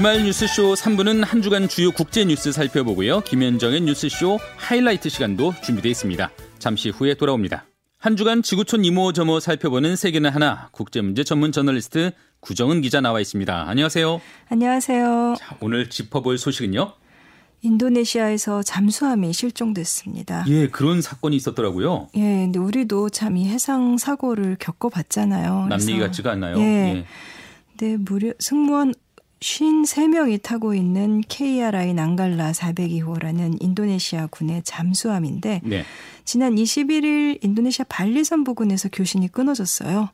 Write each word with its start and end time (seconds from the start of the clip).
주말 0.00 0.24
뉴스쇼 0.24 0.72
3부는 0.72 1.26
한 1.26 1.42
주간 1.42 1.68
주요 1.68 1.90
국제 1.90 2.24
뉴스 2.24 2.52
살펴보고요. 2.52 3.20
김현정의 3.20 3.82
뉴스쇼 3.82 4.38
하이라이트 4.56 5.10
시간도 5.10 5.52
준비되어 5.62 5.90
있습니다. 5.90 6.30
잠시 6.58 6.88
후에 6.88 7.12
돌아옵니다. 7.12 7.66
한 7.98 8.16
주간 8.16 8.40
지구촌 8.40 8.86
이모저모 8.86 9.40
살펴보는 9.40 9.96
세계는 9.96 10.30
하나 10.30 10.70
국제문제 10.72 11.24
전문 11.24 11.52
저널리스트 11.52 12.12
구정은 12.40 12.80
기자 12.80 13.02
나와 13.02 13.20
있습니다. 13.20 13.68
안녕하세요. 13.68 14.22
안녕하세요. 14.48 15.34
자, 15.38 15.56
오늘 15.60 15.90
짚어볼 15.90 16.38
소식은요. 16.38 16.94
인도네시아에서 17.60 18.62
잠수함이 18.62 19.34
실종됐습니다. 19.34 20.46
예, 20.48 20.68
그런 20.68 21.02
사건이 21.02 21.36
있었더라고요. 21.36 22.08
예, 22.16 22.20
근데 22.20 22.58
우리도 22.58 23.10
참 23.10 23.36
이 23.36 23.46
해상 23.50 23.98
사고를 23.98 24.56
겪어봤잖아요. 24.58 25.66
남 25.68 25.78
얘기 25.82 25.98
같지가 25.98 26.30
않나요? 26.30 26.56
예. 26.58 26.62
예. 26.62 27.04
근데 27.76 27.98
무려 27.98 28.32
승무원 28.38 28.94
53명이 29.40 30.42
타고 30.42 30.74
있는 30.74 31.22
KRI 31.26 31.94
난갈라 31.94 32.52
402호라는 32.52 33.56
인도네시아 33.62 34.26
군의 34.26 34.62
잠수함인데 34.64 35.62
네. 35.64 35.84
지난 36.26 36.54
21일 36.54 37.42
인도네시아 37.42 37.86
발리선 37.88 38.44
부근에서 38.44 38.88
교신이 38.90 39.32
끊어졌어요. 39.32 40.10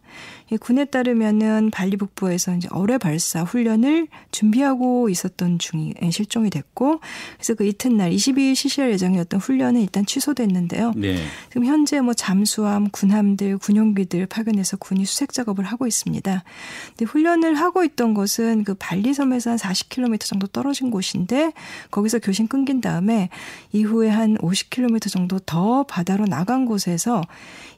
군에 0.61 0.85
따르면은 0.85 1.71
발리 1.71 1.97
북부에서 1.97 2.55
이제 2.55 2.69
어뢰 2.71 2.97
발사 2.97 3.43
훈련을 3.43 4.07
준비하고 4.31 5.11
있었던 5.11 5.59
중에 5.59 5.93
실종이 6.13 6.49
됐고 6.49 7.01
그래서 7.35 7.55
그 7.55 7.67
이튿날 7.67 8.13
22일 8.13 8.55
시시할 8.55 8.93
예정이었던 8.93 9.41
훈련은 9.41 9.81
일단 9.81 10.07
취소됐는데요. 10.07 10.93
네. 10.97 11.17
지금 11.49 11.67
현재 11.67 12.01
뭐 12.01 12.15
잠수함, 12.15 12.89
군함들, 12.91 13.59
군용기들 13.59 14.27
파견해서 14.27 14.77
군이 14.79 15.05
수색 15.05 15.33
작업을 15.33 15.65
하고 15.65 15.87
있습니다. 15.87 16.45
근데 16.91 17.05
훈련을 17.05 17.57
하고 17.57 17.83
있던 17.85 18.15
곳은 18.15 18.65
그 18.65 18.75
발리 18.79 19.13
섬에서 19.17 19.51
한 19.51 19.59
40km 19.59 20.21
정도 20.21 20.47
떨어진 20.47 20.91
곳인데 20.91 21.53
거기서 21.91 22.21
교신 22.21 22.47
끊긴 22.47 22.81
다음에 22.81 23.31
이후에 23.73 24.09
한 24.09 24.37
50km 24.37 25.11
정도 25.11 25.41
더 25.41 25.83
바다로 25.83 26.27
나간 26.27 26.67
곳에서 26.67 27.23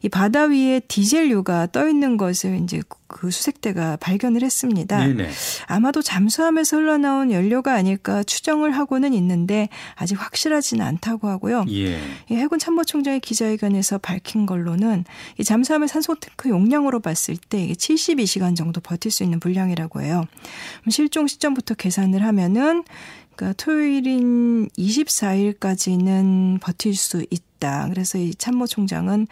이 0.03 0.09
바다 0.09 0.45
위에 0.45 0.81
디젤류가 0.81 1.69
떠 1.73 1.89
있는 1.89 2.17
것을 2.17 2.59
이제 2.63 2.83
그 3.09 3.31
수색대가 3.31 3.97
발견을 3.97 4.43
했습니다. 4.43 4.99
네네. 5.05 5.31
아마도 5.67 6.03
잠수함에서 6.03 6.77
흘러나온 6.77 7.33
연료가 7.33 7.73
아닐까 7.75 8.23
추정을 8.23 8.71
하고는 8.73 9.15
있는데 9.15 9.71
아직 9.95 10.15
확실하지는 10.23 10.85
않다고 10.85 11.27
하고요. 11.27 11.65
예. 11.71 11.99
이 12.31 12.35
해군 12.35 12.59
참모총장의 12.59 13.21
기자회견에서 13.21 13.99
밝힌 13.99 14.45
걸로는 14.45 15.05
이 15.39 15.45
잠수함의 15.45 15.89
산소 15.89 16.15
탱크 16.17 16.51
용량으로 16.51 17.01
봤을 17.01 17.37
때 17.37 17.65
이게 17.65 17.73
72시간 17.73 18.55
정도 18.55 18.81
버틸 18.83 19.11
수 19.11 19.25
있는 19.25 19.41
분량이라고 19.41 20.03
해요. 20.03 20.25
실종 20.91 21.27
시점부터 21.27 21.75
계산을 21.75 22.23
하면은 22.23 22.85
그러니까 23.39 23.53
토요일인 23.63 24.69
24일까지는 24.71 26.61
버틸 26.61 26.97
수 26.97 27.25
있다. 27.31 27.89
그래서 27.89 28.19
이 28.19 28.35
참모 28.35 28.67
총장은 28.67 29.29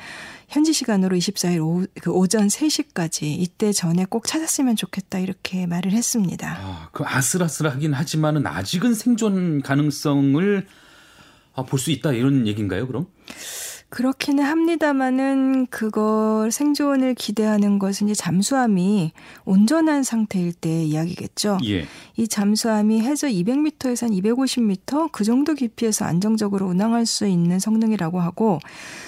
현지 0.48 0.72
시간으로 0.72 1.16
24일 1.16 1.58
오후, 1.60 1.86
그 2.00 2.12
오전 2.12 2.46
3시까지 2.46 3.24
이때 3.24 3.72
전에 3.72 4.04
꼭 4.04 4.28
찾았으면 4.28 4.76
좋겠다 4.76 5.18
이렇게 5.18 5.66
말을 5.66 5.90
했습니다. 5.90 6.56
아, 6.56 6.88
그 6.92 7.02
아슬아슬하긴 7.04 7.94
하지만은 7.94 8.46
아직은 8.46 8.94
생존 8.94 9.60
가능성을 9.62 10.66
아, 11.54 11.64
볼 11.64 11.80
수 11.80 11.90
있다 11.90 12.12
이런 12.12 12.46
얘기인가요, 12.46 12.86
그럼? 12.86 13.06
그렇기는 13.96 14.44
합니다만은 14.44 15.68
그걸 15.68 16.52
생존을 16.52 17.14
기대하는 17.14 17.78
것은 17.78 18.10
이제 18.10 18.14
잠수함이 18.14 19.12
온전한 19.46 20.02
상태일 20.02 20.52
때 20.52 20.84
이야기겠죠. 20.84 21.56
예. 21.64 21.86
이 22.18 22.28
잠수함이 22.28 23.00
해저 23.00 23.26
200m에서 23.26 24.02
한 24.02 24.10
250m 24.10 25.12
그 25.12 25.24
정도 25.24 25.54
깊이에서 25.54 26.04
안정적으로 26.04 26.66
운항할 26.66 27.06
수 27.06 27.26
있는 27.26 27.58
성능이라고 27.58 28.20
하고 28.20 28.58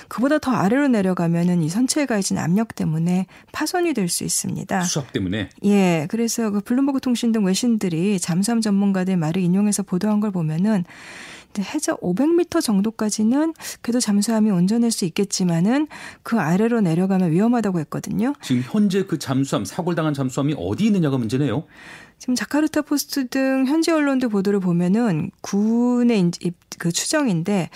그보다 0.08 0.38
더 0.38 0.52
아래로 0.52 0.88
내려가면은 0.88 1.62
이 1.62 1.68
선체에 1.68 2.06
가해진 2.06 2.38
압력 2.38 2.74
때문에 2.74 3.26
파손이 3.52 3.92
될 3.92 4.08
수 4.08 4.24
있습니다. 4.24 4.80
수압 4.84 5.12
때문에. 5.12 5.50
예. 5.66 6.06
그래서 6.08 6.48
그 6.48 6.62
블룸버그 6.62 7.00
통신 7.00 7.30
등 7.30 7.44
외신들이 7.44 8.18
잠수함 8.20 8.62
전문가들 8.62 9.18
말을 9.18 9.42
인용해서 9.42 9.82
보도한 9.82 10.20
걸 10.20 10.30
보면은 10.30 10.86
해저 11.58 11.96
500m 11.96 12.62
정도까지는 12.62 13.54
그래도 13.82 14.00
잠수함이 14.00 14.50
온전할 14.50 14.90
수 14.90 15.04
있겠지만은 15.04 15.88
그 16.22 16.38
아래로 16.38 16.80
내려가면 16.80 17.30
위험하다고 17.30 17.80
했거든요. 17.80 18.34
지금 18.42 18.62
현재 18.64 19.04
그 19.04 19.18
잠수함 19.18 19.64
사고를 19.64 19.96
당한 19.96 20.14
잠수함이 20.14 20.54
어디 20.56 20.86
있느냐가 20.86 21.18
문제네요. 21.18 21.64
지금 22.18 22.34
자카르타 22.34 22.82
포스트 22.82 23.28
등 23.28 23.66
현지 23.66 23.90
언론들 23.90 24.28
보도를 24.28 24.60
보면은 24.60 25.30
군의 25.40 26.30
그 26.78 26.90
추정인데 26.90 27.70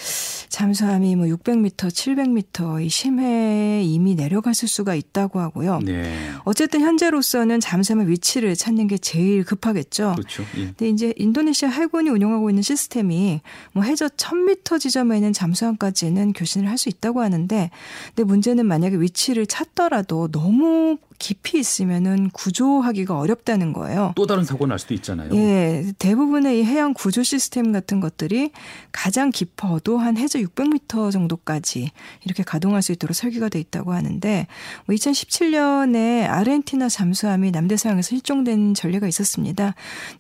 잠수함이 0.53 1.17
뭐 1.17 1.27
600m, 1.27 1.77
700m 1.77 2.85
이 2.85 2.89
심해에 2.91 3.83
이미 3.83 4.15
내려갔을 4.15 4.69
수가 4.69 4.95
있다고 4.95 5.41
하고요. 5.41 5.81
네. 5.83 6.15
어쨌든 6.45 6.83
현재로서는 6.83 7.59
잠수함의 7.59 8.09
위치를 8.09 8.55
찾는 8.55 8.87
게 8.87 8.99
제일 8.99 9.45
급하겠죠. 9.45 10.13
그렇죠. 10.15 10.45
예. 10.59 10.67
근데 10.67 10.91
이제 10.91 11.15
인도네시아 11.17 11.71
해군이 11.71 12.11
운영하고 12.11 12.51
있는 12.51 12.63
시스템이 12.63 13.41
뭐 13.73 13.83
해저 13.83 14.09
1000m 14.09 14.79
지점에 14.79 15.17
있는 15.17 15.33
잠수함까지는 15.33 16.35
교신을 16.35 16.69
할 16.69 16.83
수 16.83 16.89
있다고 16.89 17.21
하는데 17.21 17.71
근데 18.09 18.25
문제는 18.25 18.67
만약에 18.67 18.97
위치를 18.97 19.47
찾더라도 19.47 20.29
너무 20.33 20.99
깊이 21.19 21.59
있으면은 21.59 22.31
구조하기가 22.31 23.19
어렵다는 23.19 23.73
거예요. 23.73 24.12
또 24.17 24.27
다른 24.27 24.45
사고 24.45 24.67
날 24.67 24.78
수도 24.78 24.95
있잖아요. 24.95 25.31
예, 25.34 25.93
대부분의 25.99 26.61
이 26.61 26.65
해양 26.65 26.95
구조 26.95 27.23
시스템 27.23 27.73
같은 27.73 28.00
것들이 28.00 28.50
가장 28.91 29.31
깊어도 29.31 29.99
한 29.99 30.17
해저 30.17 30.39
600m 30.41 31.12
정도까지 31.12 31.91
이렇게 32.25 32.43
가동할 32.43 32.83
수 32.83 32.93
있도록 32.93 33.15
설계가 33.15 33.49
돼 33.49 33.61
있다고 33.61 33.93
하는데 33.93 34.47
뭐 34.87 34.95
2017년에 34.95 36.28
아르헨티나 36.28 36.89
잠수함이 36.89 37.51
남대서양에서 37.51 38.09
실종된 38.09 38.75
전례가 38.75 39.06
있었습니다. 39.06 39.75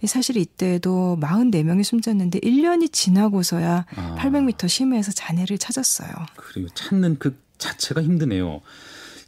사실 0.04 0.36
이때도 0.36 1.18
44명이 1.20 1.84
숨졌는데 1.84 2.40
1년이 2.40 2.92
지나고서야 2.92 3.86
아. 3.96 4.16
800m 4.18 4.68
심해에서 4.68 5.12
잔해를 5.12 5.58
찾았어요. 5.58 6.10
그리고 6.36 6.68
찾는 6.74 7.18
그 7.18 7.38
자체가 7.58 8.02
힘드네요. 8.02 8.60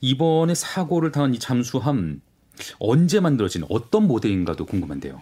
이번에 0.04 0.54
사고를 0.54 1.12
당한 1.12 1.32
이 1.34 1.38
잠수함 1.38 2.20
언제 2.78 3.20
만들어진 3.20 3.64
어떤 3.70 4.06
모델인가도 4.06 4.66
궁금한데요. 4.66 5.20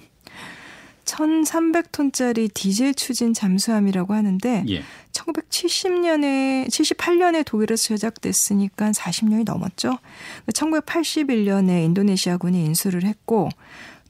1,300톤짜리 1.04 2.52
디젤 2.52 2.94
추진 2.94 3.32
잠수함이라고 3.32 4.14
하는데 4.14 4.64
예. 4.68 4.82
1970년에 5.12 6.66
78년에 6.68 7.44
독일에서 7.44 7.88
제작됐으니까 7.88 8.90
40년이 8.90 9.44
넘었죠. 9.44 9.98
1981년에 10.52 11.84
인도네시아군이 11.84 12.64
인수를 12.64 13.04
했고 13.04 13.50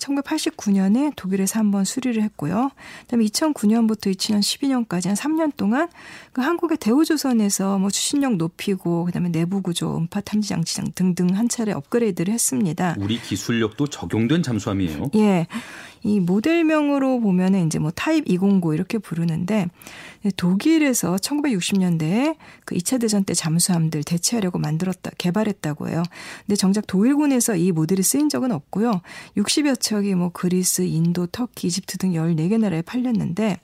1989년에 0.03 1.13
독일에서 1.17 1.59
한번 1.59 1.85
수리를 1.85 2.23
했고요. 2.23 2.71
그다음에 3.03 3.25
2009년부터 3.25 4.15
2012년까지 4.15 5.07
한 5.07 5.15
3년 5.15 5.57
동안 5.57 5.89
그 6.33 6.41
한국의 6.41 6.79
대우조선에서 6.79 7.79
뭐 7.79 7.91
추진력 7.91 8.37
높이고 8.37 9.05
그다음에 9.05 9.31
내부 9.31 9.63
구조, 9.63 9.97
음파 9.97 10.21
탐지 10.21 10.49
장치 10.49 10.81
등등 10.95 11.37
한 11.37 11.49
차례 11.49 11.73
업그레이드를 11.73 12.33
했습니다. 12.33 12.97
우리 12.99 13.21
기술력도 13.21 13.87
적용된 13.87 14.43
잠수함이에요. 14.43 15.11
예. 15.17 15.47
이 16.05 16.21
모델명으로 16.21 17.21
보면은 17.21 17.67
이제 17.67 17.79
뭐 17.79 17.91
타입 17.91 18.25
209 18.29 18.75
이렇게 18.75 18.99
부르는데 18.99 19.69
독일에서 20.37 21.17
1960년대에 21.17 22.37
그 22.65 22.75
2차 22.75 23.01
대전 23.01 23.25
때 23.25 23.35
잠수함들 23.35 24.05
대체하려고 24.05 24.59
만들었다 24.59 25.11
개발했다고 25.19 25.89
해요. 25.89 26.03
근데 26.47 26.57
정작 26.57 26.87
독일군에서 26.87 27.57
이 27.57 27.73
모델이 27.73 28.03
쓰인 28.03 28.29
적은 28.29 28.53
없고요. 28.53 29.01
60여 29.37 29.81
척이 29.81 30.15
뭐 30.15 30.31
그리스, 30.33 30.83
인도, 30.83 31.27
터키, 31.27 31.69
이집트 31.69 31.99
등 31.99 32.13
14개 32.13 32.59
나라에 32.59 32.83
팔렸는데 32.83 33.59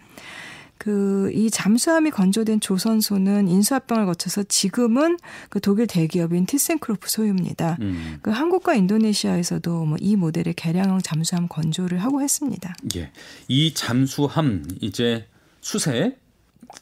그 0.79 1.31
이 1.35 1.51
잠수함이 1.51 2.11
건조된 2.11 2.61
조선소는 2.61 3.49
인수합병을 3.49 4.07
거쳐서 4.07 4.45
지금은 4.45 5.19
그 5.51 5.61
독일 5.61 5.87
대기업인 5.87 6.47
티센크로프 6.47 7.09
소유입니다. 7.09 7.77
음. 7.81 8.19
그 8.23 8.31
한국과 8.31 8.75
인도네시아에서도 8.75 9.85
뭐 9.85 9.99
이 10.01 10.17
모델의 10.17 10.55
개량형 10.55 11.01
잠수함 11.03 11.49
건조를 11.49 11.99
하고 11.99 12.23
했습니다. 12.23 12.75
예. 12.97 13.11
이 13.49 13.75
잠수함 13.75 14.65
이제 14.81 15.27
수색 15.61 16.19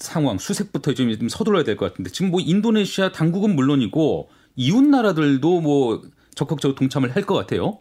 상황 0.00 0.38
수색부터 0.38 0.94
좀 0.94 1.28
서둘러야 1.28 1.64
될 1.64 1.76
것 1.76 1.90
같은데 1.90 2.10
지금 2.10 2.31
뭐 2.31 2.40
인도네시아 2.40 3.12
당국은 3.12 3.54
물론이고 3.56 4.28
이웃 4.56 4.82
나라들도 4.84 5.60
뭐 5.60 6.02
적극적으로 6.34 6.76
동참을 6.76 7.14
할 7.16 7.25
것 7.25 7.34
같아요. 7.34 7.78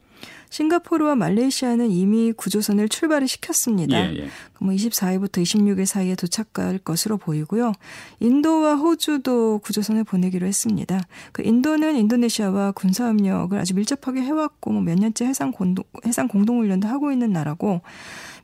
싱가포르와 0.55 1.15
말레이시아는 1.15 1.91
이미 1.91 2.31
구조선을 2.31 2.87
출발을 2.87 3.27
시켰습니다. 3.27 3.97
예, 3.97 4.19
예. 4.19 4.29
뭐 4.59 4.73
24일부터 4.73 5.43
26일 5.43 5.85
사이에 5.85 6.15
도착할 6.15 6.77
것으로 6.77 7.17
보이고요. 7.17 7.73
인도와 8.21 8.75
호주도 8.75 9.59
구조선을 9.59 10.05
보내기로 10.05 10.47
했습니다. 10.47 11.01
그 11.33 11.41
인도는 11.43 11.97
인도네시아와 11.97 12.71
군사협력을 12.71 13.57
아주 13.59 13.73
밀접하게 13.75 14.21
해왔고 14.21 14.71
뭐 14.71 14.85
몇 14.85 14.97
년째 14.99 15.25
해상 15.25 15.51
공동 15.51 15.83
해상 16.05 16.27
공동 16.27 16.59
훈련도 16.59 16.87
하고 16.87 17.11
있는 17.11 17.33
나라고 17.33 17.81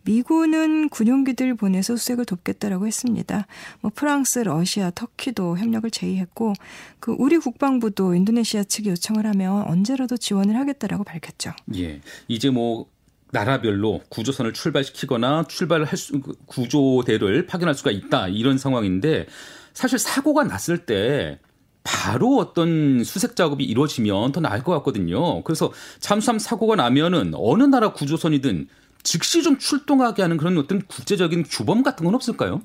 미군은 0.04 0.90
군용기들 0.90 1.56
보내서 1.56 1.96
수색을 1.96 2.26
돕겠다라고 2.26 2.88
했습니다. 2.88 3.46
뭐 3.82 3.92
프랑스, 3.94 4.40
러시아, 4.40 4.92
터키도 4.92 5.58
협력을 5.58 5.90
제의했고 5.90 6.54
그 7.00 7.16
우리 7.18 7.38
국방부도 7.38 8.16
인도네시아 8.16 8.64
측이 8.64 8.90
요청을 8.90 9.26
하면 9.28 9.64
언제라도 9.68 10.18
지원을 10.18 10.56
하겠다라고 10.58 11.04
밝혔죠. 11.04 11.52
예. 11.76 12.02
이제 12.28 12.50
뭐 12.50 12.88
나라별로 13.32 14.02
구조선을 14.10 14.54
출발시키거나 14.54 15.46
출발을 15.48 15.86
할 15.86 15.98
수, 15.98 16.20
그 16.20 16.34
구조대를 16.46 17.46
파견할 17.46 17.76
수가 17.76 17.92
있다 17.92 18.28
이런 18.28 18.58
상황인데 18.58 19.28
사실 19.74 20.00
사고가 20.00 20.44
났을 20.44 20.86
때 20.86 21.40
바로 21.84 22.38
어떤 22.38 23.04
수색 23.04 23.36
작업이 23.36 23.64
이루어지면 23.64 24.34
더 24.34 24.40
나을 24.40 24.64
것 24.64 24.72
같거든요. 24.74 25.44
그래서 25.44 25.72
잠수함 26.00 26.38
사고가 26.38 26.76
나면은 26.76 27.32
어느 27.36 27.64
나라 27.64 27.94
구조선이든 27.94 28.68
즉시 29.04 29.44
좀 29.44 29.58
출동하게 29.58 30.22
하는 30.22 30.38
그런 30.38 30.58
어떤 30.58 30.82
국제적인 30.82 31.44
규범 31.44 31.84
같은 31.84 32.06
건 32.06 32.16
없을까요? 32.16 32.62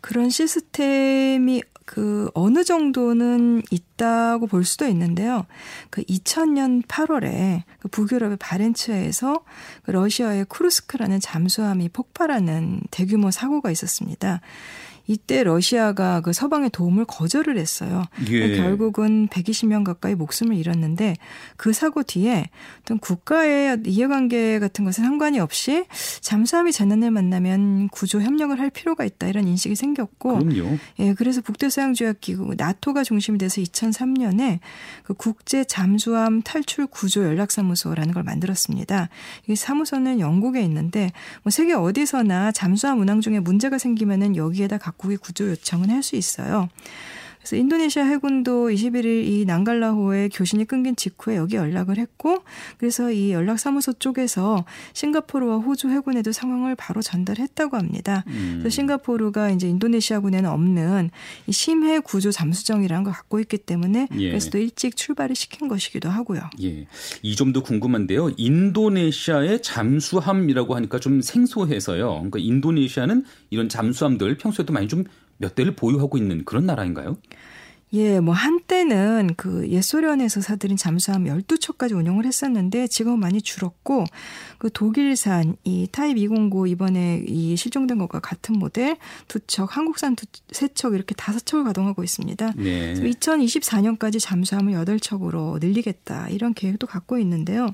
그런 0.00 0.30
시스템이 0.30 1.62
그 1.84 2.30
어느 2.34 2.64
정도는 2.64 3.62
있다고 3.70 4.46
볼 4.46 4.64
수도 4.64 4.86
있는데요. 4.86 5.46
그 5.88 6.02
2000년 6.02 6.86
8월에 6.86 7.62
그 7.80 7.88
북유럽의 7.88 8.36
바렌츠해에서 8.36 9.40
그 9.84 9.90
러시아의 9.90 10.44
쿠르스크라는 10.50 11.18
잠수함이 11.20 11.88
폭발하는 11.88 12.82
대규모 12.90 13.30
사고가 13.30 13.70
있었습니다. 13.70 14.42
이때 15.08 15.42
러시아가 15.42 16.20
그 16.20 16.34
서방의 16.34 16.68
도움을 16.70 17.06
거절을 17.06 17.56
했어요. 17.58 18.04
예. 18.28 18.56
결국은 18.56 19.26
120명 19.28 19.82
가까이 19.82 20.14
목숨을 20.14 20.54
잃었는데 20.54 21.16
그 21.56 21.72
사고 21.72 22.02
뒤에 22.02 22.50
어떤 22.82 22.98
국가의 22.98 23.78
이해관계 23.86 24.58
같은 24.58 24.84
것에 24.84 25.00
상관이 25.00 25.40
없이 25.40 25.86
잠수함이 26.20 26.72
재난을 26.72 27.10
만나면 27.10 27.88
구조 27.88 28.20
협력을 28.20 28.60
할 28.60 28.68
필요가 28.68 29.06
있다 29.06 29.28
이런 29.28 29.48
인식이 29.48 29.74
생겼고 29.74 30.40
그럼요. 30.40 30.76
예, 30.98 31.14
그래서 31.14 31.40
북대서양조약기구 31.40 32.54
나토가 32.58 33.02
중심이 33.02 33.38
돼서 33.38 33.62
2003년에 33.62 34.58
그 35.04 35.14
국제 35.14 35.64
잠수함 35.64 36.42
탈출 36.42 36.86
구조 36.86 37.24
연락사무소라는 37.24 38.12
걸 38.12 38.24
만들었습니다. 38.24 39.08
이 39.48 39.56
사무소는 39.56 40.20
영국에 40.20 40.60
있는데 40.64 41.12
뭐 41.44 41.50
세계 41.50 41.72
어디서나 41.72 42.52
잠수함 42.52 43.00
운항 43.00 43.22
중에 43.22 43.40
문제가 43.40 43.78
생기면은 43.78 44.36
여기에다 44.36 44.76
갖고 44.76 44.97
각국의 44.98 45.16
구조 45.18 45.48
요청은 45.48 45.90
할 45.90 46.02
수 46.02 46.16
있어요. 46.16 46.68
그래서 47.48 47.56
인도네시아 47.56 48.04
해군도 48.04 48.68
21일 48.68 49.06
이 49.26 49.44
난갈라호에 49.46 50.28
교신이 50.28 50.66
끊긴 50.66 50.96
직후에 50.96 51.36
여기 51.36 51.56
연락을 51.56 51.96
했고 51.96 52.42
그래서 52.76 53.10
이 53.10 53.32
연락사무소 53.32 53.94
쪽에서 53.94 54.66
싱가포르와 54.92 55.56
호주 55.56 55.88
해군에도 55.88 56.30
상황을 56.30 56.76
바로 56.76 57.00
전달했다고 57.00 57.78
합니다. 57.78 58.24
음. 58.26 58.58
그래서 58.58 58.74
싱가포르가 58.74 59.50
이제 59.50 59.66
인도네시아군에는 59.66 60.50
없는 60.50 61.10
이 61.46 61.52
심해 61.52 62.00
구조 62.00 62.30
잠수정이라는 62.30 63.04
걸 63.04 63.14
갖고 63.14 63.40
있기 63.40 63.56
때문에 63.56 64.08
예. 64.18 64.28
그래서 64.28 64.50
또 64.50 64.58
일찍 64.58 64.96
출발을 64.96 65.34
시킨 65.34 65.68
것이기도 65.68 66.10
하고요. 66.10 66.42
예. 66.62 66.86
이 67.22 67.34
점도 67.34 67.62
궁금한데요. 67.62 68.32
인도네시아의 68.36 69.62
잠수함이라고 69.62 70.76
하니까 70.76 70.98
좀 70.98 71.22
생소해서요. 71.22 72.08
그러니까 72.08 72.40
인도네시아는 72.40 73.24
이런 73.48 73.70
잠수함들 73.70 74.36
평소에도 74.36 74.74
많이 74.74 74.86
좀 74.86 75.04
몇 75.38 75.54
대를 75.54 75.74
보유하고 75.74 76.18
있는 76.18 76.44
그런 76.44 76.66
나라인가요? 76.66 77.16
예, 77.94 78.20
뭐 78.20 78.34
한때는 78.34 79.30
그 79.38 79.66
옛소련에서 79.70 80.42
사들인 80.42 80.76
잠수함 80.76 81.24
12척까지 81.24 81.96
운영을 81.96 82.26
했었는데 82.26 82.86
지금은 82.86 83.18
많이 83.18 83.40
줄었고 83.40 84.04
그 84.58 84.68
독일산 84.70 85.56
이 85.64 85.88
타입 85.90 86.18
209 86.18 86.68
이번에 86.68 87.24
이 87.26 87.56
실종된 87.56 87.96
것과 87.96 88.20
같은 88.20 88.58
모델 88.58 88.98
두 89.26 89.40
척, 89.46 89.74
한국산 89.76 90.16
두, 90.16 90.26
세 90.52 90.68
척 90.74 90.92
이렇게 90.94 91.14
다섯 91.14 91.46
척을 91.46 91.64
가동하고 91.64 92.04
있습니다. 92.04 92.52
네. 92.56 92.92
2024년까지 92.94 94.20
잠수함을 94.20 94.74
8척으로 94.74 95.58
늘리겠다 95.58 96.28
이런 96.28 96.52
계획도 96.52 96.86
갖고 96.86 97.16
있는데요. 97.18 97.70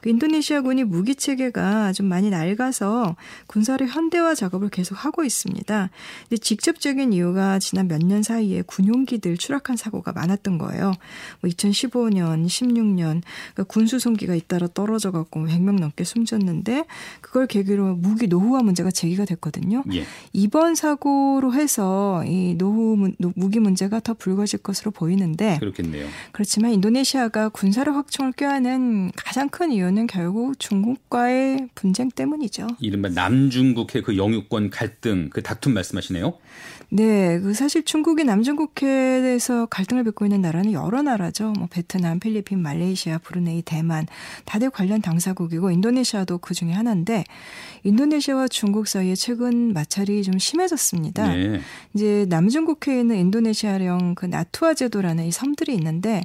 그 0.00 0.08
인도네시아군이 0.08 0.82
무기 0.84 1.14
체계가 1.14 1.92
좀 1.92 2.06
많이 2.06 2.30
낡아서 2.30 3.14
군사를 3.46 3.86
현대화 3.86 4.34
작업을 4.34 4.68
계속 4.70 5.04
하고 5.04 5.22
있습니다. 5.24 5.90
근데 6.28 6.36
직접적인 6.40 7.12
이유가 7.12 7.58
지난 7.58 7.86
몇 7.86 8.02
년 8.02 8.22
사이에 8.24 8.62
군용기들 8.62 9.38
추락한 9.42 9.76
사고가 9.76 10.12
많았던 10.12 10.58
거예요. 10.58 10.92
뭐 11.40 11.50
2015년, 11.50 12.46
16년 12.46 13.22
그러니까 13.54 13.64
군수송기가 13.64 14.36
잇따라 14.36 14.68
떨어져 14.68 15.10
갖고 15.10 15.40
100명 15.40 15.80
넘게 15.80 16.04
숨졌는데 16.04 16.84
그걸 17.20 17.48
계기로 17.48 17.96
무기 17.96 18.28
노후화 18.28 18.62
문제가 18.62 18.92
제기가 18.92 19.24
됐거든요. 19.24 19.82
예. 19.94 20.04
이번 20.32 20.76
사고로 20.76 21.54
해서 21.54 22.22
이 22.24 22.54
노후 22.56 23.10
무기 23.34 23.58
문제가 23.58 23.98
더 23.98 24.14
불거질 24.14 24.60
것으로 24.60 24.92
보이는데 24.92 25.58
그렇겠네요. 25.58 26.06
그렇지만 26.30 26.70
인도네시아가 26.72 27.48
군사력 27.48 27.96
확충을 27.96 28.32
꾀하는 28.32 29.10
가장 29.16 29.48
큰 29.48 29.72
이유는 29.72 30.06
결국 30.06 30.56
중국과의 30.60 31.68
분쟁 31.74 32.10
때문이죠. 32.10 32.68
이른바 32.78 33.08
남중국의 33.08 34.02
그 34.02 34.16
영유권 34.16 34.70
갈등, 34.70 35.30
그 35.30 35.42
다툼 35.42 35.74
말씀하시네요. 35.74 36.34
네, 36.94 37.40
그 37.40 37.54
사실 37.54 37.86
중국이 37.86 38.22
남중국해에 38.24 39.22
대해서 39.22 39.64
갈등을 39.64 40.04
빚고 40.04 40.26
있는 40.26 40.42
나라는 40.42 40.74
여러 40.74 41.00
나라죠. 41.00 41.54
뭐 41.58 41.66
베트남, 41.70 42.20
필리핀, 42.20 42.58
말레이시아, 42.58 43.16
브루네이, 43.16 43.62
대만 43.62 44.06
다들 44.44 44.68
관련 44.68 45.00
당사국이고 45.00 45.70
인도네시아도 45.70 46.36
그 46.36 46.52
중에 46.52 46.72
하나인데 46.72 47.24
인도네시아와 47.84 48.48
중국 48.48 48.88
사이에 48.88 49.14
최근 49.14 49.72
마찰이 49.72 50.22
좀 50.22 50.38
심해졌습니다. 50.38 51.34
네. 51.34 51.60
이제 51.94 52.26
남중국해에 52.28 53.00
있는 53.00 53.16
인도네시아령 53.16 54.14
그 54.14 54.26
나투아 54.26 54.74
제도라는 54.74 55.24
이 55.24 55.32
섬들이 55.32 55.74
있는데 55.74 56.20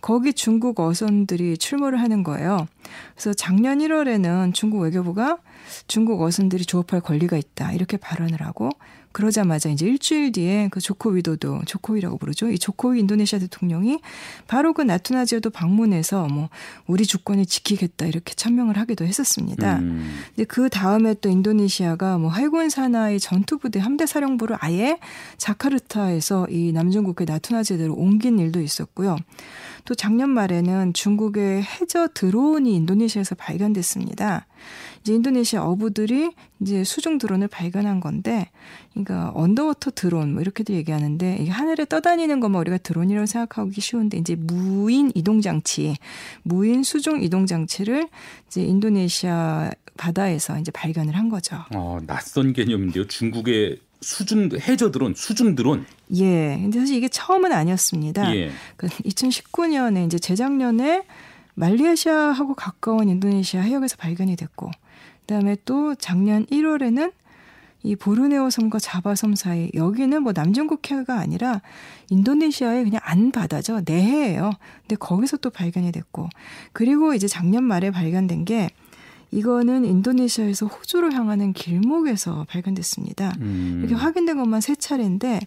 거기 0.00 0.34
중국 0.34 0.78
어선들이 0.78 1.58
출몰을 1.58 2.00
하는 2.00 2.22
거예요. 2.22 2.68
그래서 3.16 3.34
작년 3.34 3.80
1월에는 3.80 4.54
중국 4.54 4.82
외교부가 4.82 5.38
중국 5.86 6.20
어선들이 6.22 6.64
조업할 6.64 7.00
권리가 7.00 7.36
있다 7.36 7.72
이렇게 7.72 7.96
발언을 7.96 8.42
하고 8.42 8.70
그러자마자 9.12 9.68
이제 9.68 9.86
일주일 9.86 10.32
뒤에 10.32 10.68
그 10.70 10.80
조코 10.80 11.10
위도도 11.10 11.62
조코위라고 11.66 12.16
부르죠. 12.18 12.50
이 12.50 12.58
조코위 12.58 13.00
인도네시아 13.00 13.38
대통령이 13.38 14.00
바로 14.46 14.72
그 14.72 14.82
나투나지오도 14.82 15.50
방문해서 15.50 16.26
뭐 16.26 16.48
우리 16.86 17.04
주권을 17.04 17.46
지키겠다 17.46 18.06
이렇게 18.06 18.34
천명을 18.34 18.78
하기도 18.78 19.04
했었습니다. 19.04 19.78
음. 19.78 20.18
근데 20.28 20.44
그 20.44 20.68
다음에 20.68 21.14
또 21.14 21.28
인도네시아가 21.28 22.18
뭐 22.18 22.32
해군 22.32 22.70
산하의 22.70 23.20
전투부대 23.20 23.78
함대 23.78 24.06
사령부를 24.06 24.56
아예 24.60 24.98
자카르타에서 25.36 26.46
이 26.50 26.72
남중국해 26.72 27.26
나투나지오로 27.26 27.94
옮긴 27.94 28.38
일도 28.38 28.60
있었고요. 28.60 29.16
또 29.84 29.94
작년 29.94 30.30
말에는 30.30 30.94
중국의 30.94 31.62
해저 31.62 32.08
드론이 32.14 32.74
인도네시아에서 32.74 33.34
발견됐습니다. 33.34 34.46
이제 35.00 35.14
인도네시아 35.14 35.64
어부들이 35.64 36.32
이제 36.60 36.84
수중 36.84 37.18
드론을 37.18 37.48
발견한 37.48 38.00
건데, 38.00 38.50
그러니까 38.92 39.32
underwater 39.34 39.92
drone 39.92 40.32
뭐 40.32 40.42
이렇게도 40.42 40.72
얘기하는데 40.74 41.38
이게 41.40 41.50
하늘에 41.50 41.84
떠다니는 41.84 42.40
것만 42.40 42.60
우리가 42.60 42.78
드론이라고 42.78 43.26
생각하기 43.26 43.80
쉬운데 43.80 44.16
이제 44.18 44.36
무인 44.36 45.10
이동 45.14 45.40
장치, 45.40 45.96
무인 46.42 46.82
수중 46.82 47.22
이동 47.22 47.46
장치를 47.46 48.08
이제 48.46 48.62
인도네시아 48.62 49.70
바다에서 49.96 50.58
이제 50.58 50.70
발견을 50.70 51.16
한 51.16 51.28
거죠. 51.28 51.56
어, 51.74 51.98
낯선 52.06 52.52
개념인데요. 52.52 53.06
중국의 53.06 53.78
수중 54.02 54.50
해저 54.60 54.90
드론, 54.90 55.14
수중 55.14 55.54
드론. 55.54 55.86
예. 56.16 56.58
근데 56.60 56.80
사실 56.80 56.96
이게 56.96 57.08
처음은 57.08 57.52
아니었습니다. 57.52 58.34
예. 58.36 58.50
그 58.76 58.88
2019년에 58.88 60.06
이제 60.06 60.18
재작년에 60.18 61.04
말레이시아하고 61.54 62.54
가까운 62.54 63.08
인도네시아 63.08 63.60
해역에서 63.62 63.96
발견이 63.96 64.36
됐고, 64.36 64.70
그다음에 65.20 65.56
또 65.64 65.94
작년 65.94 66.46
1월에는 66.46 67.12
이 67.84 67.96
보르네오 67.96 68.48
섬과 68.50 68.78
자바 68.78 69.16
섬 69.16 69.34
사이 69.34 69.70
여기는 69.74 70.22
뭐 70.22 70.32
남중국해가 70.34 71.18
아니라 71.18 71.60
인도네시아의 72.10 72.84
그냥 72.84 73.00
안 73.04 73.32
바다죠 73.32 73.82
내해예요. 73.84 74.52
근데 74.82 74.96
거기서 74.96 75.38
또 75.38 75.50
발견이 75.50 75.90
됐고 75.90 76.28
그리고 76.72 77.12
이제 77.14 77.26
작년 77.26 77.64
말에 77.64 77.90
발견된 77.90 78.44
게 78.44 78.68
이거는 79.32 79.84
인도네시아에서 79.84 80.66
호주로 80.66 81.10
향하는 81.10 81.52
길목에서 81.54 82.46
발견됐습니다. 82.48 83.32
음. 83.40 83.78
이렇게 83.80 83.94
확인된 83.94 84.36
것만 84.36 84.60
세 84.60 84.74
차례인데 84.76 85.40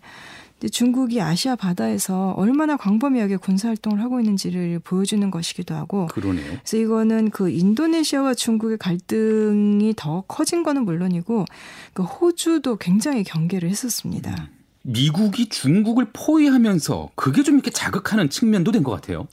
중국이 0.72 1.22
아시아 1.22 1.56
바다에서 1.56 2.32
얼마나 2.38 2.78
광범위하게 2.78 3.38
군사 3.38 3.68
활동을 3.68 4.02
하고 4.02 4.20
있는지를 4.20 4.80
보여주는 4.80 5.30
것이기도 5.30 5.76
하고 5.76 6.08
그러네요. 6.08 6.46
그래서 6.46 6.78
이거는 6.78 7.30
그 7.30 7.50
인도네시아와 7.50 8.34
중국의 8.34 8.78
갈등이 8.78 9.94
더 9.96 10.22
커진 10.28 10.64
거는 10.64 10.86
물론이고 10.86 11.46
그 11.94 12.04
호주도 12.04 12.78
굉장히 12.78 13.24
경계를 13.24 13.70
했었습니다. 13.70 14.36
음. 14.40 14.48
미국이 14.88 15.50
중국을 15.50 16.08
포위하면서 16.14 17.10
그게 17.16 17.42
좀 17.44 17.56
이렇게 17.56 17.72
자극하는 17.72 18.30
측면도 18.30 18.72
된 18.72 18.84
것 18.84 18.92
같아요. 18.92 19.28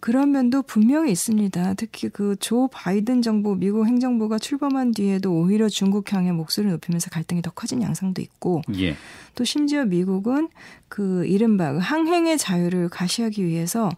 그런 0.00 0.32
면도 0.32 0.62
분명히 0.62 1.12
있습니다. 1.12 1.74
특히 1.74 2.08
그 2.08 2.38
조 2.40 2.68
바이든 2.68 3.22
정부 3.22 3.56
미국 3.56 3.86
행정부가 3.86 4.38
출범한 4.38 4.92
뒤에도 4.92 5.32
오히려 5.32 5.68
중국 5.68 6.12
향해 6.12 6.32
목소리를 6.32 6.70
높이면서 6.72 7.10
갈등이 7.10 7.42
더 7.42 7.50
커진 7.50 7.82
양상도 7.82 8.22
있고 8.22 8.62
예. 8.78 8.96
또 9.34 9.44
심지어 9.44 9.84
미국은 9.84 10.48
그 10.88 11.26
이른바 11.26 11.72
그 11.72 11.78
항행의 11.78 12.38
자유를 12.38 12.88
가시하기 12.88 13.44
위해서 13.44 13.90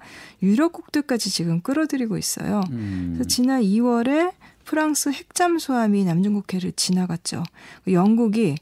유럽국들까지 0.42 1.30
지금 1.30 1.60
끌어들이고 1.60 2.16
있어요. 2.18 2.62
음. 2.70 3.12
그래서 3.14 3.28
지난 3.28 3.62
2월에 3.62 4.32
프랑스 4.64 5.10
핵잠수함이 5.10 6.04
남중국해를 6.04 6.72
지나갔죠. 6.72 7.42
영국이 7.88 8.56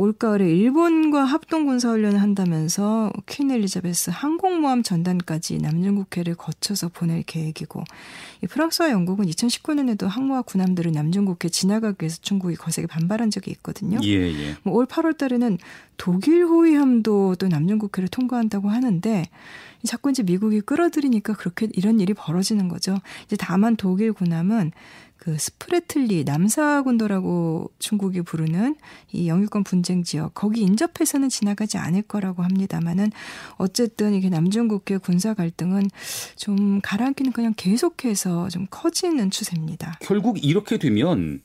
올가을에 0.00 0.48
일본과 0.48 1.24
합동군사훈련을 1.24 2.22
한다면서 2.22 3.12
퀸 3.26 3.50
엘리자베스 3.50 4.10
항공모함 4.14 4.84
전단까지 4.84 5.58
남중국해를 5.58 6.36
거쳐서 6.36 6.88
보낼 6.88 7.24
계획이고 7.24 7.82
이 8.42 8.46
프랑스와 8.46 8.90
영국은 8.90 9.26
2019년에도 9.26 10.06
항모와 10.06 10.42
군함들을 10.42 10.92
남중국해 10.92 11.48
지나가기 11.48 11.96
위해서 12.02 12.18
중국이 12.22 12.54
거세게 12.54 12.86
반발한 12.86 13.30
적이 13.30 13.50
있거든요. 13.52 13.98
예, 14.04 14.10
예. 14.32 14.56
뭐 14.62 14.78
올 14.78 14.86
8월 14.86 15.18
달에는 15.18 15.58
독일 15.96 16.44
호위함도 16.44 17.34
또 17.34 17.48
남중국해를 17.48 18.06
통과한다고 18.08 18.68
하는데 18.68 19.24
자꾸 19.84 20.10
이제 20.10 20.22
미국이 20.22 20.60
끌어들이니까 20.60 21.34
그렇게 21.34 21.68
이런 21.72 22.00
일이 22.00 22.14
벌어지는 22.14 22.68
거죠. 22.68 22.96
이제 23.26 23.36
다만 23.36 23.76
독일 23.76 24.12
군함은 24.12 24.72
그 25.18 25.36
스프레틀리 25.36 26.24
남사군도라고 26.24 27.70
중국이 27.78 28.22
부르는 28.22 28.76
이 29.12 29.28
영유권 29.28 29.64
분쟁 29.64 30.04
지역 30.04 30.32
거기 30.34 30.62
인접해서는 30.62 31.28
지나가지 31.28 31.76
않을 31.76 32.02
거라고 32.02 32.42
합니다만은 32.42 33.10
어쨌든 33.56 34.14
이게 34.14 34.28
남중국해 34.28 34.98
군사 34.98 35.34
갈등은 35.34 35.90
좀 36.36 36.80
가라앉기는 36.82 37.32
그냥 37.32 37.52
계속해서 37.56 38.48
좀 38.48 38.66
커지는 38.70 39.30
추세입니다. 39.30 39.98
결국 40.00 40.42
이렇게 40.42 40.78
되면 40.78 41.42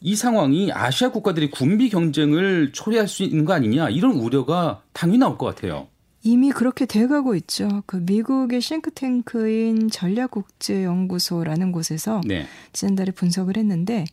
이 0.00 0.16
상황이 0.16 0.70
아시아 0.70 1.10
국가들이 1.10 1.50
군비 1.50 1.88
경쟁을 1.88 2.72
초래할 2.72 3.08
수 3.08 3.22
있는 3.22 3.46
거 3.46 3.54
아니냐 3.54 3.88
이런 3.88 4.12
우려가 4.12 4.82
당연히 4.92 5.18
나올 5.18 5.38
것 5.38 5.46
같아요. 5.46 5.88
이미 6.26 6.50
그렇게 6.50 6.86
돼가고 6.86 7.34
있죠. 7.36 7.82
그 7.84 7.96
미국의 7.96 8.62
싱크탱크인 8.62 9.90
전략국제연구소라는 9.90 11.70
곳에서 11.70 12.22
네. 12.24 12.46
지난달에 12.72 13.12
분석을 13.12 13.58
했는데 13.58 14.06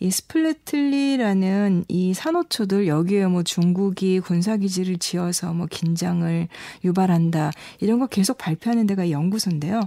이 0.00 0.10
스플래틀리라는 0.10 1.84
이 1.88 2.14
산호초들 2.14 2.86
여기에 2.86 3.26
뭐 3.26 3.42
중국이 3.42 4.20
군사기지를 4.20 4.96
지어서 4.96 5.52
뭐 5.52 5.66
긴장을 5.70 6.48
유발한다 6.84 7.52
이런 7.80 7.98
거 7.98 8.06
계속 8.06 8.38
발표하는 8.38 8.86
데가 8.86 9.10
연구소인데요. 9.10 9.82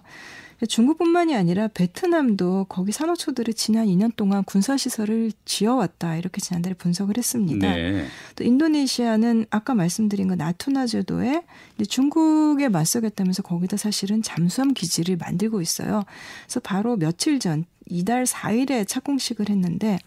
중국뿐만이 0.67 1.35
아니라 1.35 1.67
베트남도 1.67 2.67
거기 2.69 2.91
산호초들을 2.91 3.53
지난 3.53 3.87
2년 3.87 4.15
동안 4.15 4.43
군사시설을 4.43 5.31
지어왔다. 5.45 6.17
이렇게 6.17 6.39
지난달에 6.39 6.75
분석을 6.75 7.17
했습니다. 7.17 7.73
네. 7.73 8.05
또 8.35 8.43
인도네시아는 8.43 9.47
아까 9.49 9.73
말씀드린 9.73 10.27
그 10.27 10.33
나투나 10.35 10.85
제도에 10.85 11.43
중국에 11.87 12.69
맞서겠다면서 12.69 13.43
거기다 13.43 13.77
사실은 13.77 14.21
잠수함 14.21 14.73
기지를 14.73 15.17
만들고 15.17 15.61
있어요. 15.61 16.03
그래서 16.45 16.59
바로 16.59 16.95
며칠 16.95 17.39
전 17.39 17.65
이달 17.87 18.25
4일에 18.25 18.87
착공식을 18.87 19.49
했는데 19.49 19.97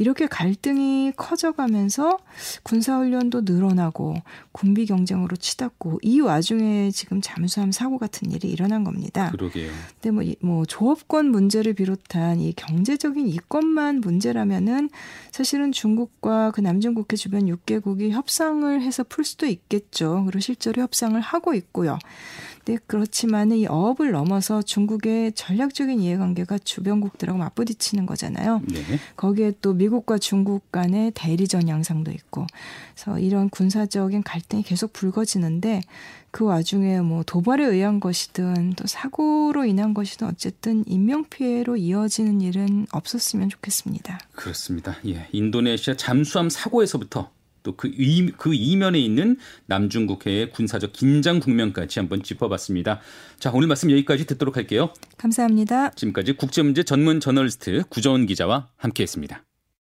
이렇게 0.00 0.26
갈등이 0.26 1.12
커져가면서 1.14 2.16
군사훈련도 2.62 3.42
늘어나고 3.42 4.14
군비 4.50 4.86
경쟁으로 4.86 5.36
치닫고 5.36 5.98
이 6.00 6.20
와중에 6.20 6.90
지금 6.90 7.20
잠수함 7.20 7.70
사고 7.70 7.98
같은 7.98 8.32
일이 8.32 8.48
일어난 8.48 8.82
겁니다. 8.82 9.30
그러게요. 9.30 9.70
근데 10.00 10.10
뭐, 10.10 10.24
뭐 10.40 10.64
조업권 10.64 11.30
문제를 11.30 11.74
비롯한 11.74 12.40
이 12.40 12.54
경제적인 12.54 13.28
이권만 13.28 14.00
문제라면은 14.00 14.88
사실은 15.32 15.70
중국과 15.70 16.52
그 16.52 16.62
남중국해 16.62 17.16
주변 17.16 17.42
6개국이 17.42 18.08
협상을 18.08 18.80
해서 18.80 19.04
풀 19.06 19.22
수도 19.22 19.44
있겠죠. 19.44 20.22
그리고 20.24 20.40
실제로 20.40 20.80
협상을 20.80 21.20
하고 21.20 21.52
있고요. 21.52 21.98
네, 22.66 22.78
그렇지만 22.86 23.52
이 23.52 23.66
어업을 23.66 24.12
넘어서 24.12 24.62
중국의 24.62 25.32
전략적인 25.32 26.00
이해관계가 26.00 26.58
주변국들하고 26.58 27.38
맞부딪히는 27.38 28.06
거잖아요. 28.06 28.60
네. 28.68 28.82
거기에 29.16 29.52
또 29.60 29.72
미국과 29.72 30.18
중국 30.18 30.70
간의 30.70 31.12
대리전 31.14 31.68
양상도 31.68 32.10
있고, 32.10 32.46
그래서 32.94 33.18
이런 33.18 33.48
군사적인 33.48 34.22
갈등이 34.22 34.62
계속 34.62 34.92
불거지는데 34.92 35.80
그 36.30 36.44
와중에 36.44 37.00
뭐 37.00 37.22
도발에 37.24 37.64
의한 37.64 37.98
것이든 37.98 38.74
또 38.76 38.86
사고로 38.86 39.64
인한 39.64 39.94
것이든 39.94 40.28
어쨌든 40.28 40.84
인명 40.86 41.24
피해로 41.24 41.76
이어지는 41.76 42.40
일은 42.40 42.86
없었으면 42.92 43.48
좋겠습니다. 43.48 44.20
그렇습니다. 44.32 44.96
예, 45.06 45.26
인도네시아 45.32 45.96
잠수함 45.96 46.48
사고에서부터 46.48 47.30
또그 47.62 47.90
그 48.36 48.54
이면에 48.54 48.98
있는 48.98 49.36
남중국해의 49.66 50.50
군사적 50.50 50.92
긴장 50.92 51.40
국면까지 51.40 51.98
한번 51.98 52.22
짚어봤습니다. 52.22 53.00
자, 53.38 53.50
오늘 53.52 53.68
말씀 53.68 53.90
여기까지 53.90 54.26
듣도록 54.26 54.56
할게요. 54.56 54.92
감사합니다. 55.18 55.90
지금까지 55.90 56.32
국제문제 56.34 56.84
전문 56.84 57.20
저널리스트 57.20 57.84
구정은 57.88 58.26
기자와 58.26 58.68
함께했습니다. 58.76 59.44